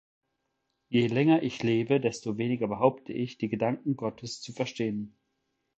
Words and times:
Je 0.89 1.05
länger 1.05 1.43
ich 1.43 1.61
lebe, 1.61 1.99
desto 1.99 2.39
weniger 2.39 2.67
behaupte 2.67 3.13
ich, 3.13 3.37
die 3.37 3.49
Gedanken 3.49 3.95
Gottes 3.95 4.41
zu 4.41 4.51
verstehen. 4.51 5.15